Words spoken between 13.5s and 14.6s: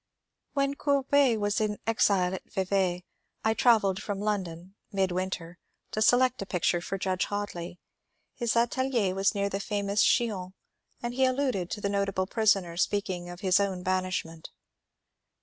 own banishment.